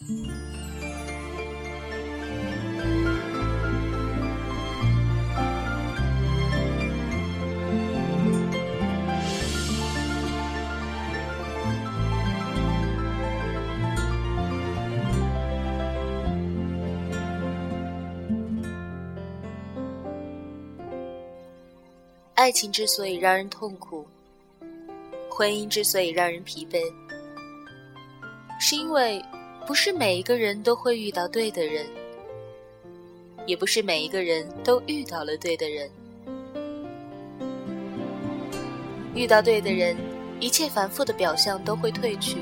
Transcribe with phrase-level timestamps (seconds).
[0.00, 0.06] 爱
[22.50, 24.06] 情之所以让人痛苦，
[25.28, 26.90] 婚姻之所以让人疲惫，
[28.58, 29.22] 是因为
[29.70, 31.86] 不是每一个人都会遇到对的人，
[33.46, 35.88] 也不是每一个人都遇到了对的人。
[39.14, 39.96] 遇到对的人，
[40.40, 42.38] 一切繁复的表象都会褪去，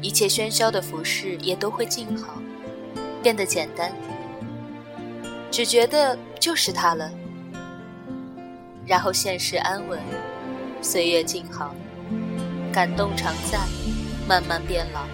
[0.00, 2.40] 一切喧嚣的服饰也都会静好，
[3.20, 3.92] 变得简单，
[5.50, 7.10] 只觉得就是他了。
[8.86, 9.98] 然后现实安稳，
[10.80, 11.74] 岁月静好，
[12.72, 13.58] 感动常在，
[14.28, 15.04] 慢慢变老。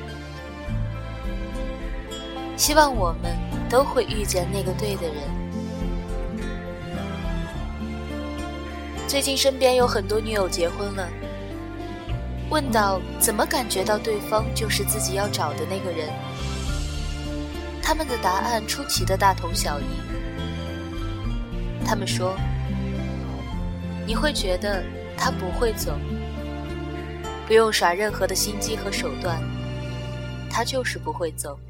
[2.58, 3.34] 希望我们
[3.70, 5.16] 都会遇见那个对的人。
[9.06, 11.08] 最近身边有很多女友结婚了，
[12.50, 16.10] 问到怎么感觉到对方就是自己要找的那个人，
[17.80, 19.84] 他们的答案出奇的大同小异。
[21.86, 22.36] 他们说。
[24.06, 24.82] 你会觉得
[25.18, 25.94] 他不会走，
[27.46, 29.38] 不用耍任何的心机和手段，
[30.50, 31.60] 他就是不会走。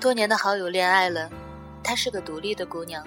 [0.00, 1.30] 多年的好友恋爱了，
[1.84, 3.06] 她是个独立的姑娘。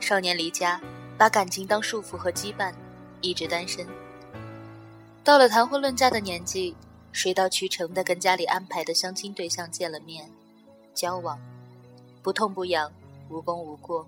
[0.00, 0.80] 少年离家，
[1.16, 2.74] 把感情当束缚和羁绊，
[3.20, 3.86] 一直单身。
[5.22, 6.74] 到了谈婚论嫁的年纪，
[7.12, 10.28] 水到渠成的跟家里安排的相亲对象见了面，
[10.92, 11.38] 交往，
[12.20, 12.90] 不痛不痒，
[13.28, 14.04] 无功无过。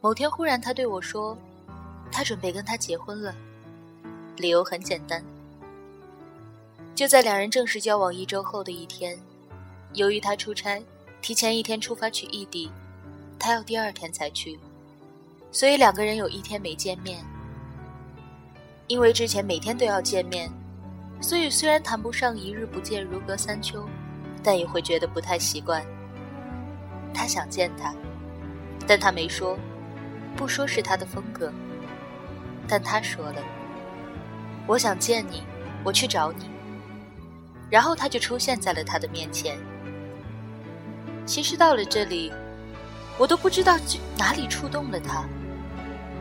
[0.00, 1.36] 某天忽然，他对我说，
[2.10, 3.34] 他准备跟他结婚了，
[4.38, 5.22] 理由很简单，
[6.94, 9.18] 就在两人正式交往一周后的一天。
[9.94, 10.82] 由于他出差，
[11.20, 12.70] 提前一天出发去异地，
[13.38, 14.58] 他要第二天才去，
[15.50, 17.22] 所以两个人有一天没见面。
[18.86, 20.50] 因为之前每天都要见面，
[21.20, 23.86] 所以虽然谈不上一日不见如隔三秋，
[24.42, 25.84] 但也会觉得不太习惯。
[27.14, 27.94] 他想见他，
[28.86, 29.58] 但他没说，
[30.36, 31.52] 不说是他的风格。
[32.66, 33.42] 但他说了
[34.66, 35.42] ：“我想见你，
[35.84, 36.46] 我去找你。”
[37.68, 39.58] 然后他就出现在了他的面前。
[41.24, 42.32] 其实到了这里，
[43.18, 43.78] 我都不知道
[44.18, 45.24] 哪里触动了他。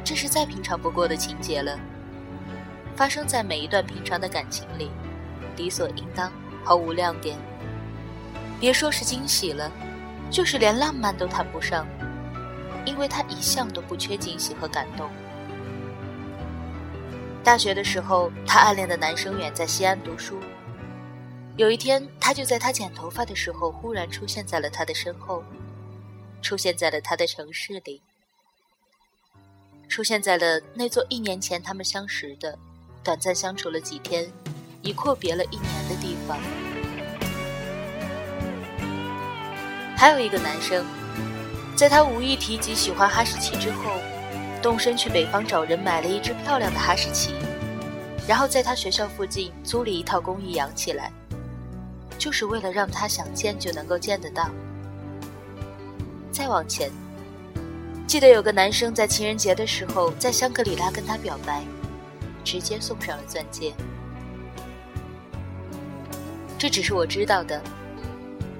[0.03, 1.77] 这是再平常不过的情节了，
[2.95, 4.91] 发生在每一段平常的感情里，
[5.57, 6.31] 理所应当，
[6.63, 7.37] 毫无亮点。
[8.59, 9.71] 别说是惊喜了，
[10.29, 11.85] 就是连浪漫都谈不上，
[12.85, 15.09] 因为他一向都不缺惊喜和感动。
[17.43, 20.39] 大学的时候，他暗恋的男生远在西安读书。
[21.57, 25.43] 有一天，他就在他剪头发的时候，忽然出现在了他的身后，
[26.41, 28.01] 出现在了他的城市里，
[29.89, 32.57] 出现在了那座一年前他们相识的、
[33.03, 34.31] 短暂相处了几天、
[34.81, 36.39] 已阔别了一年的地方。
[39.97, 40.85] 还有一个男生，
[41.75, 43.91] 在他无意提及喜欢哈士奇之后。
[44.61, 47.33] 动身去北方找人买了一只漂亮的哈士奇，
[48.27, 51.11] 然后在他学校附近租了一套公寓养起来，
[52.21, 54.47] 就是为了让他想见就能够见得到。
[56.31, 56.91] 再往前，
[58.05, 61.63] 记得有个男生在情人节的时候在香格里拉跟他表白，
[62.43, 63.73] 直接送上了钻戒。
[66.59, 67.59] 这只是我知道的，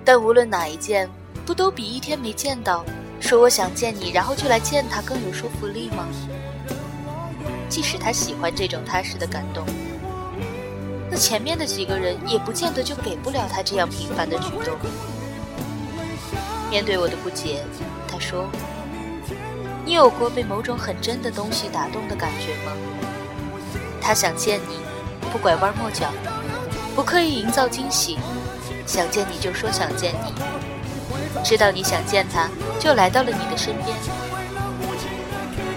[0.04, 1.08] 但无论哪一件，
[1.46, 2.84] 不都比一天没见到？
[3.20, 6.08] 说我想见你，然后就来见他，更有说服力吗？
[7.70, 9.64] 即使他喜欢这种踏实的感动，
[11.12, 14.78] 那前面的几个人也不见得就给不了他这样平凡的举动。
[16.70, 17.66] 面对我的不解，
[18.08, 18.50] 他说
[19.84, 22.72] ：“你有过被某种很真的东西打动的感觉吗？”
[24.00, 24.78] 他想见你，
[25.34, 26.10] 不拐弯抹角，
[26.96, 28.18] 不刻意营造惊喜，
[28.88, 30.34] 想见你就说想见你。
[31.44, 32.48] 知道你想见他，
[32.80, 33.98] 就来到了你的身边。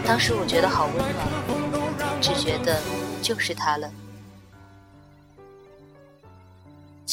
[0.07, 2.81] 当时我觉得好温暖，只觉得
[3.21, 3.91] 就是他了。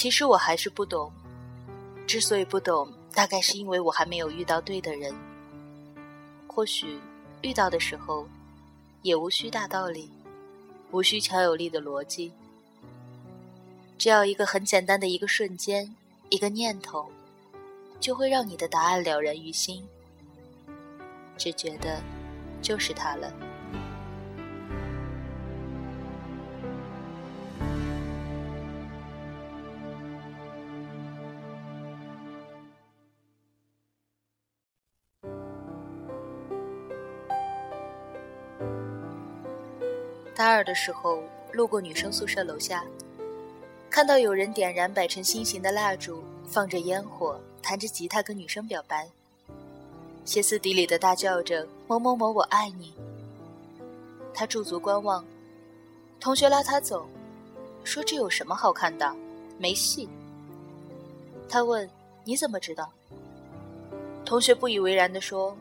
[0.01, 1.11] 其实我还是不懂，
[2.07, 5.13] 之所以不懂，大概是因为我还没有遇到对的人。
[6.47, 6.99] 或许
[7.43, 8.27] 遇到的时候，
[9.03, 10.09] 也无需大道理，
[10.89, 12.31] 无需强有力的逻辑，
[13.99, 15.95] 只要一个很简单的一个瞬间，
[16.29, 17.07] 一个念头。
[17.99, 19.87] 就会让你的答案了然于心，
[21.37, 22.01] 只觉得
[22.59, 23.31] 就是他了。
[40.41, 41.21] 大二的时候，
[41.51, 42.83] 路过女生宿舍楼下，
[43.91, 47.39] 看到有人点燃摆成心形的蜡烛，放着烟火。
[47.61, 49.07] 弹着吉他跟女生表白，
[50.25, 52.91] 歇斯底里的大叫着“某某某，我爱你”。
[54.33, 55.23] 他驻足观望，
[56.19, 57.05] 同学拉他走，
[57.83, 59.15] 说这有什么好看的，
[59.59, 60.09] 没戏。
[61.47, 61.87] 他问
[62.23, 62.91] 你怎么知道？
[64.25, 65.55] 同学不以为然地说：“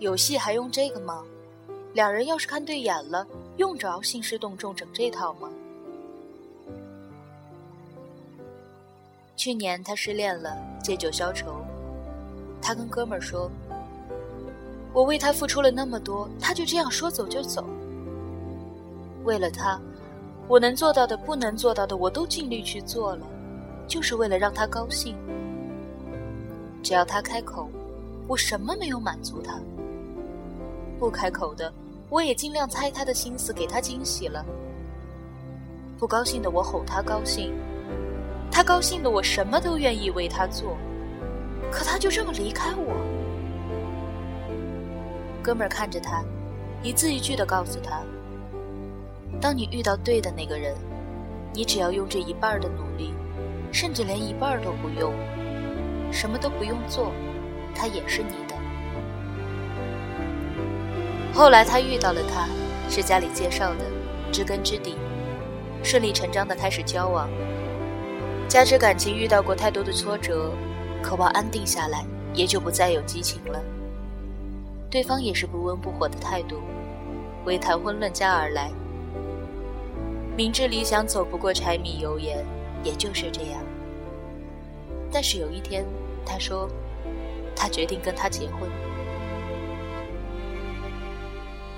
[0.00, 1.24] 有戏还用这个吗？
[1.92, 3.24] 两人要是看对眼了，
[3.56, 5.48] 用着兴师动众整这套吗？”
[9.36, 11.64] 去年他失恋了，借酒消愁。
[12.60, 13.50] 他跟哥们儿说
[14.92, 17.64] ：“我为他付出了那么多，他就这样说走就走。
[19.24, 19.80] 为了他，
[20.46, 23.26] 我能做到的、不能做到的，我都尽力去做了，
[23.88, 25.16] 就是为了让他高兴。
[26.82, 27.68] 只要他开口，
[28.28, 29.54] 我什么没有满足他；
[30.98, 31.72] 不开口的，
[32.10, 34.44] 我也尽量猜他的心思，给他惊喜了。
[35.96, 37.54] 不高兴的，我哄他高兴。”
[38.52, 40.76] 他高兴的，我什么都愿意为他做，
[41.70, 42.96] 可他就这么离开我。
[45.40, 46.24] 哥们儿看着他，
[46.82, 48.02] 一字一句的告诉他：
[49.40, 50.74] 当你遇到对的那个人，
[51.54, 53.14] 你只要用这一半的努力，
[53.70, 55.14] 甚至连一半都不用，
[56.10, 57.12] 什么都不用做，
[57.72, 58.49] 他也是你的。
[61.32, 62.48] 后来他遇到了他，
[62.90, 63.84] 是家里介绍的，
[64.32, 64.96] 知根知底，
[65.82, 67.28] 顺理成章的开始交往。
[68.48, 70.50] 加之感情遇到过太多的挫折，
[71.00, 73.62] 渴望安定下来，也就不再有激情了。
[74.90, 76.60] 对方也是不温不火的态度，
[77.44, 78.70] 为谈婚论嫁而来。
[80.36, 82.44] 明知理想走不过柴米油盐，
[82.82, 83.62] 也就是这样。
[85.12, 85.84] 但是有一天，
[86.26, 86.68] 他说，
[87.54, 88.68] 他决定跟他结婚。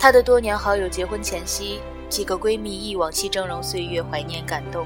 [0.03, 4.85] 他的多年好友结婚前夕，几个闺蜜忆往昔峥嵘岁月，怀念感动。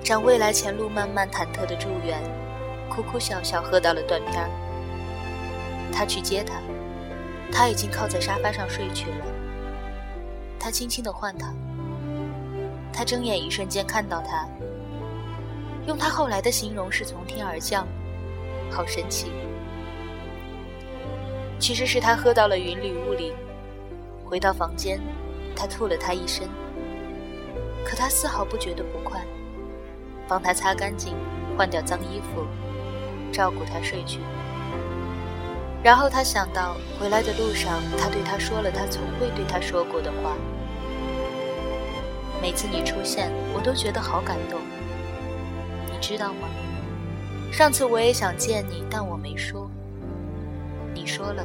[0.00, 2.22] 将未来前路漫漫忐忑的祝愿，
[2.88, 4.48] 哭哭笑笑喝到了断片儿。
[5.92, 6.54] 他去接她，
[7.50, 9.26] 她已经靠在沙发上睡去了。
[10.56, 11.52] 他轻轻地唤他，
[12.92, 14.48] 他睁眼一瞬间看到他，
[15.88, 17.84] 用他后来的形容是从天而降，
[18.70, 19.32] 好神奇。
[21.58, 23.32] 其实是他喝到了云里雾里，
[24.28, 25.00] 回到房间，
[25.56, 26.46] 他吐了他一身，
[27.82, 29.24] 可他丝毫不觉得不快，
[30.28, 31.14] 帮他擦干净，
[31.56, 32.44] 换掉脏衣服，
[33.32, 34.20] 照顾他睡去。
[35.82, 40.36] 然后他想到回来的路上，他对他说了他从未对他说过的话。
[42.42, 44.60] 每次你出现，我都觉得好感动。
[45.90, 46.48] 你知道吗？
[47.50, 49.70] 上次我也想见你，但我没说。
[50.92, 51.42] 你说了，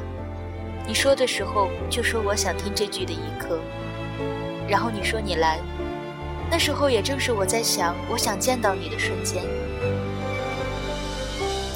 [0.86, 3.58] 你说的时候就说我想听这句的一刻。
[4.68, 5.60] 然后你说你来，
[6.50, 9.42] 那时候也正是我在想我想见到你的瞬间。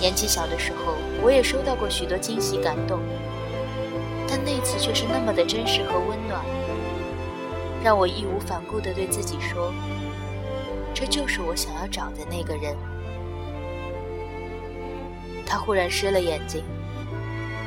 [0.00, 3.00] 年纪小的时候，我也收到过许多惊喜感动，
[4.28, 6.40] 但那次却是那么的真实和温暖，
[7.82, 9.72] 让我义无反顾地对自己说
[10.94, 12.76] ：“这就是我想要找的那个人。”
[15.44, 16.62] 他忽然湿了眼睛，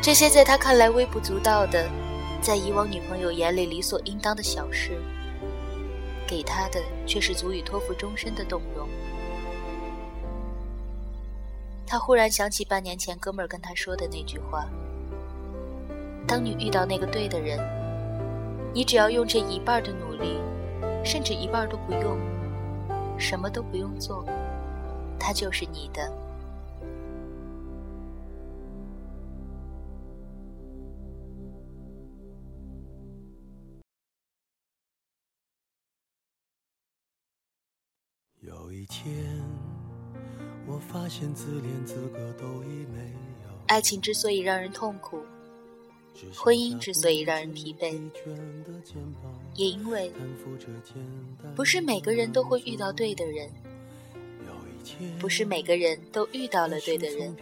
[0.01, 1.87] 这些在他看来微不足道的，
[2.41, 4.99] 在以往女朋友眼里理所应当的小事，
[6.25, 8.89] 给他的却是足以托付终身的动容。
[11.85, 14.67] 他忽然想起半年前哥们儿跟他说的那句话
[16.25, 17.59] ：“当你遇到那个对的人，
[18.73, 20.39] 你只要用这一半的努力，
[21.05, 22.17] 甚至一半都不用，
[23.19, 24.25] 什么都不用做，
[25.19, 26.11] 他就是你的。”
[38.91, 39.15] 天。
[40.67, 42.99] 我发现自恋资格都已没
[43.43, 43.49] 有。
[43.67, 45.21] 爱情之所以让人痛苦，
[46.35, 47.97] 婚姻之所以让人疲惫，
[49.55, 50.11] 也因为
[51.55, 53.49] 不是每个人都会遇到对的人，
[55.19, 57.33] 不是每个人都遇到了对的人。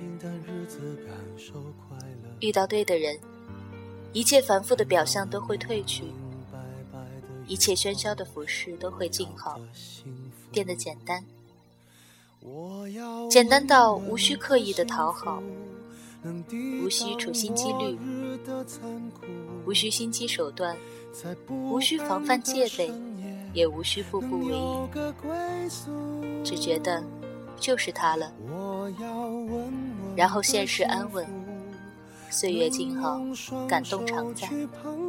[2.39, 3.19] 遇到对的人，
[4.13, 6.03] 一切繁复的表象都会褪去，
[7.47, 9.59] 一切喧嚣的服饰都会静好，
[10.51, 11.21] 变得简单。
[13.29, 15.43] 简单到无需刻意的讨好，
[16.83, 17.97] 无需处心积虑，
[19.65, 20.75] 无需心机手段，
[21.49, 22.91] 无需防范戒备，
[23.53, 24.89] 也无需步步为营，
[26.43, 27.03] 只觉得
[27.57, 28.31] 就是他了。
[30.15, 31.27] 然后现实安稳，
[32.29, 33.21] 岁月静好，
[33.67, 34.49] 感动常在，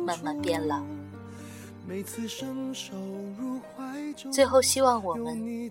[0.04, 0.82] 慢慢变老。
[4.30, 5.70] 最后，希望我们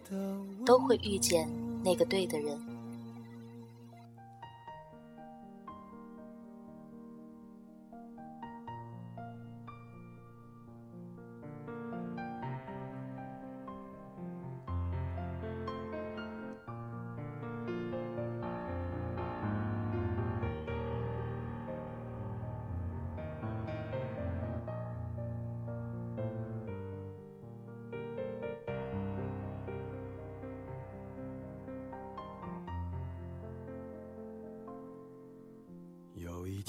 [0.65, 1.47] 都会遇见
[1.83, 2.59] 那个对的人。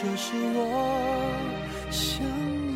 [0.00, 2.67] 这是我想。